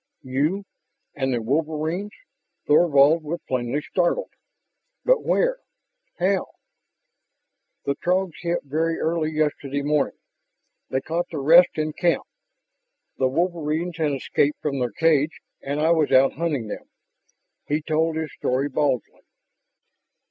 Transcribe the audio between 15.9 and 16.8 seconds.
was out hunting